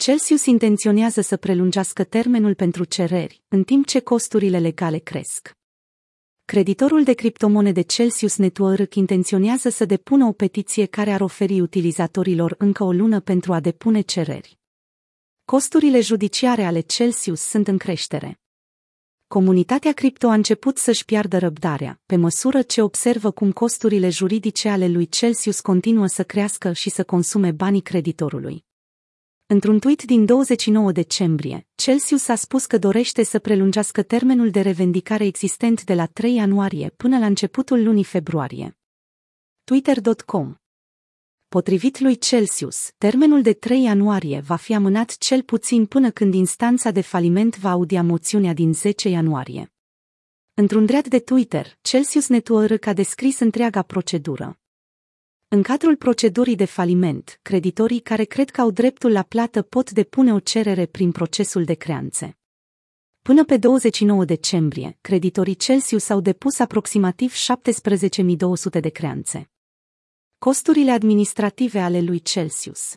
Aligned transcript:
Celsius 0.00 0.44
intenționează 0.44 1.20
să 1.20 1.36
prelungească 1.36 2.04
termenul 2.04 2.54
pentru 2.54 2.84
cereri, 2.84 3.42
în 3.48 3.64
timp 3.64 3.86
ce 3.86 4.00
costurile 4.00 4.58
legale 4.58 4.98
cresc. 4.98 5.56
Creditorul 6.44 7.02
de 7.02 7.12
criptomonede 7.12 7.80
Celsius 7.80 8.36
Network 8.36 8.94
intenționează 8.94 9.68
să 9.68 9.84
depună 9.84 10.24
o 10.26 10.32
petiție 10.32 10.86
care 10.86 11.12
ar 11.12 11.20
oferi 11.20 11.60
utilizatorilor 11.60 12.54
încă 12.58 12.84
o 12.84 12.92
lună 12.92 13.20
pentru 13.20 13.52
a 13.52 13.60
depune 13.60 14.00
cereri. 14.00 14.58
Costurile 15.44 16.00
judiciare 16.00 16.64
ale 16.64 16.80
Celsius 16.80 17.40
sunt 17.40 17.68
în 17.68 17.78
creștere. 17.78 18.40
Comunitatea 19.26 19.92
cripto 19.92 20.28
a 20.28 20.34
început 20.34 20.78
să-și 20.78 21.04
piardă 21.04 21.38
răbdarea, 21.38 22.00
pe 22.06 22.16
măsură 22.16 22.62
ce 22.62 22.82
observă 22.82 23.30
cum 23.30 23.52
costurile 23.52 24.08
juridice 24.08 24.68
ale 24.68 24.88
lui 24.88 25.06
Celsius 25.06 25.60
continuă 25.60 26.06
să 26.06 26.24
crească 26.24 26.72
și 26.72 26.90
să 26.90 27.04
consume 27.04 27.50
banii 27.50 27.82
creditorului. 27.82 28.68
Într-un 29.52 29.78
tweet 29.78 30.02
din 30.02 30.24
29 30.24 30.92
decembrie, 30.92 31.66
Celsius 31.74 32.28
a 32.28 32.34
spus 32.34 32.66
că 32.66 32.78
dorește 32.78 33.22
să 33.22 33.38
prelungească 33.38 34.02
termenul 34.02 34.50
de 34.50 34.60
revendicare 34.60 35.24
existent 35.24 35.84
de 35.84 35.94
la 35.94 36.06
3 36.06 36.34
ianuarie 36.34 36.92
până 36.96 37.18
la 37.18 37.26
începutul 37.26 37.82
lunii 37.82 38.04
februarie. 38.04 38.78
Twitter.com 39.64 40.54
Potrivit 41.48 41.98
lui 41.98 42.18
Celsius, 42.18 42.90
termenul 42.98 43.42
de 43.42 43.52
3 43.52 43.82
ianuarie 43.82 44.40
va 44.40 44.56
fi 44.56 44.74
amânat 44.74 45.16
cel 45.18 45.42
puțin 45.42 45.86
până 45.86 46.10
când 46.10 46.34
instanța 46.34 46.90
de 46.90 47.00
faliment 47.00 47.58
va 47.58 47.70
audia 47.70 48.02
moțiunea 48.02 48.52
din 48.52 48.72
10 48.72 49.08
ianuarie. 49.08 49.72
Într-un 50.54 50.86
dread 50.86 51.08
de 51.08 51.18
Twitter, 51.18 51.78
Celsius 51.80 52.28
Network 52.28 52.86
a 52.86 52.92
descris 52.92 53.38
întreaga 53.38 53.82
procedură. 53.82 54.60
În 55.52 55.62
cadrul 55.62 55.96
procedurii 55.96 56.56
de 56.56 56.64
faliment, 56.64 57.38
creditorii 57.42 58.00
care 58.00 58.24
cred 58.24 58.50
că 58.50 58.60
au 58.60 58.70
dreptul 58.70 59.12
la 59.12 59.22
plată 59.22 59.62
pot 59.62 59.90
depune 59.90 60.32
o 60.32 60.40
cerere 60.40 60.86
prin 60.86 61.12
procesul 61.12 61.64
de 61.64 61.74
creanțe. 61.74 62.38
Până 63.22 63.44
pe 63.44 63.56
29 63.56 64.24
decembrie, 64.24 64.98
creditorii 65.00 65.54
Celsius 65.54 66.08
au 66.08 66.20
depus 66.20 66.58
aproximativ 66.58 67.34
17.200 67.34 68.80
de 68.80 68.88
creanțe. 68.88 69.50
Costurile 70.38 70.90
administrative 70.90 71.80
ale 71.80 72.00
lui 72.00 72.20
Celsius 72.20 72.94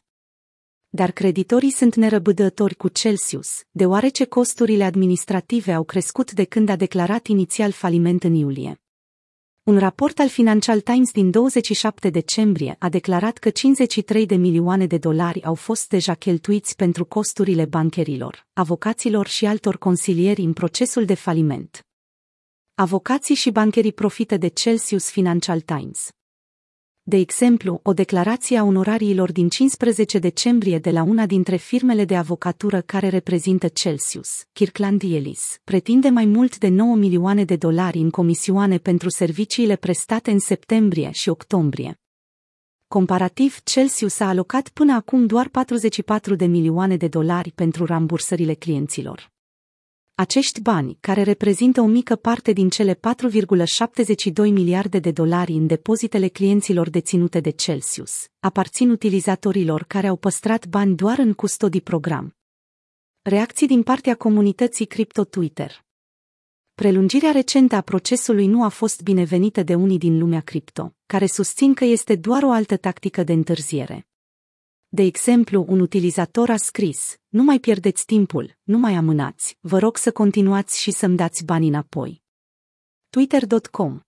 dar 0.95 1.11
creditorii 1.11 1.71
sunt 1.71 1.95
nerăbdători 1.95 2.75
cu 2.75 2.87
Celsius, 2.87 3.63
deoarece 3.71 4.25
costurile 4.25 4.83
administrative 4.83 5.73
au 5.73 5.83
crescut 5.83 6.31
de 6.31 6.43
când 6.43 6.69
a 6.69 6.75
declarat 6.75 7.27
inițial 7.27 7.71
faliment 7.71 8.23
în 8.23 8.33
iulie. 8.33 8.82
Un 9.63 9.77
raport 9.77 10.19
al 10.19 10.29
Financial 10.29 10.79
Times 10.79 11.11
din 11.11 11.31
27 11.31 12.09
decembrie 12.09 12.75
a 12.79 12.89
declarat 12.89 13.37
că 13.37 13.49
53 13.49 14.25
de 14.25 14.35
milioane 14.35 14.85
de 14.85 14.97
dolari 14.97 15.43
au 15.43 15.55
fost 15.55 15.89
deja 15.89 16.13
cheltuiți 16.13 16.75
pentru 16.75 17.05
costurile 17.05 17.65
bancherilor, 17.65 18.47
avocaților 18.53 19.27
și 19.27 19.45
altor 19.45 19.77
consilieri 19.77 20.41
în 20.41 20.53
procesul 20.53 21.05
de 21.05 21.13
faliment. 21.13 21.85
Avocații 22.75 23.35
și 23.35 23.51
bancherii 23.51 23.93
profită 23.93 24.37
de 24.37 24.47
Celsius 24.47 25.09
Financial 25.09 25.61
Times. 25.61 26.09
De 27.05 27.17
exemplu, 27.17 27.79
o 27.83 27.93
declarație 27.93 28.57
a 28.57 28.63
onorariilor 28.63 29.31
din 29.31 29.49
15 29.49 30.19
decembrie 30.19 30.79
de 30.79 30.89
la 30.89 31.03
una 31.03 31.25
dintre 31.25 31.55
firmele 31.55 32.05
de 32.05 32.15
avocatură 32.15 32.81
care 32.81 33.07
reprezintă 33.07 33.67
Celsius, 33.67 34.43
Kirkland 34.53 35.01
Ellis, 35.03 35.59
pretinde 35.63 36.09
mai 36.09 36.25
mult 36.25 36.57
de 36.57 36.67
9 36.67 36.95
milioane 36.95 37.43
de 37.43 37.55
dolari 37.55 37.97
în 37.97 38.09
comisioane 38.09 38.77
pentru 38.77 39.09
serviciile 39.09 39.75
prestate 39.75 40.31
în 40.31 40.39
septembrie 40.39 41.09
și 41.11 41.29
octombrie. 41.29 41.99
Comparativ, 42.87 43.59
Celsius 43.63 44.19
a 44.19 44.27
alocat 44.27 44.69
până 44.69 44.93
acum 44.93 45.25
doar 45.25 45.47
44 45.47 46.35
de 46.35 46.45
milioane 46.45 46.97
de 46.97 47.07
dolari 47.07 47.51
pentru 47.51 47.85
rambursările 47.85 48.53
clienților. 48.53 49.32
Acești 50.15 50.61
bani, 50.61 50.97
care 50.99 51.21
reprezintă 51.21 51.81
o 51.81 51.85
mică 51.85 52.15
parte 52.15 52.51
din 52.51 52.69
cele 52.69 52.93
4,72 52.93 52.99
miliarde 54.35 54.99
de 54.99 55.11
dolari 55.11 55.51
în 55.51 55.67
depozitele 55.67 56.27
clienților 56.27 56.89
deținute 56.89 57.39
de 57.39 57.49
Celsius, 57.49 58.27
aparțin 58.39 58.89
utilizatorilor 58.89 59.83
care 59.83 60.07
au 60.07 60.15
păstrat 60.15 60.67
bani 60.67 60.95
doar 60.95 61.17
în 61.17 61.33
custodii 61.33 61.81
program. 61.81 62.35
Reacții 63.21 63.67
din 63.67 63.83
partea 63.83 64.15
comunității 64.15 64.85
Crypto 64.85 65.23
Twitter 65.23 65.85
Prelungirea 66.73 67.31
recentă 67.31 67.75
a 67.75 67.81
procesului 67.81 68.47
nu 68.47 68.63
a 68.63 68.69
fost 68.69 69.01
binevenită 69.01 69.63
de 69.63 69.75
unii 69.75 69.97
din 69.97 70.17
lumea 70.17 70.41
cripto, 70.41 70.95
care 71.05 71.25
susțin 71.25 71.73
că 71.73 71.85
este 71.85 72.15
doar 72.15 72.43
o 72.43 72.51
altă 72.51 72.77
tactică 72.77 73.23
de 73.23 73.33
întârziere. 73.33 74.07
De 74.95 75.03
exemplu, 75.03 75.65
un 75.67 75.79
utilizator 75.79 76.49
a 76.49 76.57
scris, 76.57 77.17
nu 77.27 77.43
mai 77.43 77.59
pierdeți 77.59 78.05
timpul, 78.05 78.57
nu 78.63 78.77
mai 78.77 78.93
amânați, 78.93 79.57
vă 79.61 79.79
rog 79.79 79.97
să 79.97 80.11
continuați 80.11 80.81
și 80.81 80.91
să-mi 80.91 81.15
dați 81.15 81.45
bani 81.45 81.67
înapoi. 81.67 82.21
Twitter.com 83.09 83.99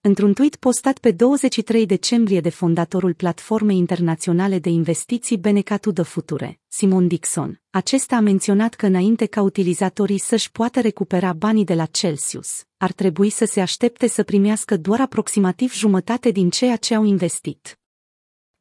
Într-un 0.00 0.32
tweet 0.32 0.56
postat 0.56 0.98
pe 0.98 1.10
23 1.10 1.86
decembrie 1.86 2.40
de 2.40 2.48
fondatorul 2.48 3.14
platformei 3.14 3.76
internaționale 3.76 4.58
de 4.58 4.68
investiții 4.68 5.38
Benecatu 5.38 5.90
de 5.90 6.02
Future, 6.02 6.60
Simon 6.68 7.06
Dixon, 7.06 7.60
acesta 7.70 8.16
a 8.16 8.20
menționat 8.20 8.74
că 8.74 8.86
înainte 8.86 9.26
ca 9.26 9.42
utilizatorii 9.42 10.18
să-și 10.18 10.50
poată 10.50 10.80
recupera 10.80 11.32
banii 11.32 11.64
de 11.64 11.74
la 11.74 11.86
Celsius, 11.86 12.64
ar 12.76 12.92
trebui 12.92 13.30
să 13.30 13.44
se 13.44 13.60
aștepte 13.60 14.06
să 14.06 14.22
primească 14.22 14.76
doar 14.76 15.00
aproximativ 15.00 15.72
jumătate 15.72 16.30
din 16.30 16.50
ceea 16.50 16.76
ce 16.76 16.94
au 16.94 17.04
investit. 17.04 17.76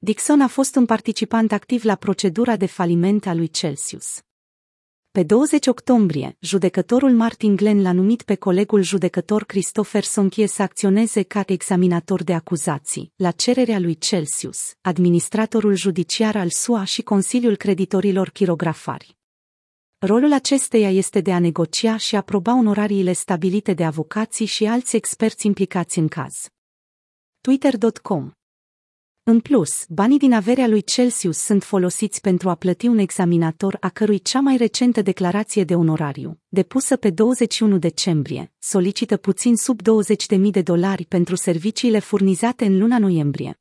Dixon 0.03 0.41
a 0.41 0.47
fost 0.47 0.75
un 0.75 0.85
participant 0.85 1.51
activ 1.51 1.83
la 1.83 1.95
procedura 1.95 2.55
de 2.55 2.65
faliment 2.65 3.25
a 3.25 3.33
lui 3.33 3.49
Celsius. 3.49 4.21
Pe 5.11 5.23
20 5.23 5.67
octombrie, 5.67 6.37
judecătorul 6.39 7.11
Martin 7.11 7.55
Glenn 7.55 7.81
l-a 7.81 7.91
numit 7.91 8.21
pe 8.21 8.35
colegul 8.35 8.81
judecător 8.81 9.43
Christopher 9.43 10.03
Sonchie 10.03 10.47
să 10.47 10.61
acționeze 10.61 11.23
ca 11.23 11.43
examinator 11.45 12.23
de 12.23 12.33
acuzații, 12.33 13.13
la 13.15 13.31
cererea 13.31 13.79
lui 13.79 13.97
Celsius, 13.97 14.73
administratorul 14.81 15.75
judiciar 15.75 16.35
al 16.35 16.49
SUA 16.49 16.83
și 16.83 17.01
Consiliul 17.01 17.55
Creditorilor 17.55 18.29
Chirografari. 18.29 19.17
Rolul 19.97 20.33
acesteia 20.33 20.91
este 20.91 21.21
de 21.21 21.33
a 21.33 21.39
negocia 21.39 21.97
și 21.97 22.15
aproba 22.15 22.53
onorariile 22.53 23.13
stabilite 23.13 23.73
de 23.73 23.83
avocații 23.83 24.45
și 24.45 24.65
alți 24.65 24.95
experți 24.95 25.45
implicați 25.45 25.99
în 25.99 26.07
caz. 26.07 26.49
Twitter.com 27.41 28.31
în 29.23 29.39
plus, 29.39 29.85
banii 29.89 30.17
din 30.17 30.33
averea 30.33 30.67
lui 30.67 30.81
Celsius 30.81 31.37
sunt 31.37 31.63
folosiți 31.63 32.21
pentru 32.21 32.49
a 32.49 32.55
plăti 32.55 32.87
un 32.87 32.97
examinator 32.97 33.77
a 33.79 33.89
cărui 33.89 34.19
cea 34.19 34.39
mai 34.39 34.57
recentă 34.57 35.01
declarație 35.01 35.63
de 35.63 35.75
onorariu, 35.75 36.39
depusă 36.49 36.95
pe 36.95 37.09
21 37.09 37.77
decembrie, 37.77 38.53
solicită 38.59 39.17
puțin 39.17 39.55
sub 39.55 39.79
20.000 39.81 40.39
de 40.51 40.61
dolari 40.61 41.05
pentru 41.05 41.35
serviciile 41.35 41.99
furnizate 41.99 42.65
în 42.65 42.77
luna 42.77 42.99
noiembrie. 42.99 43.60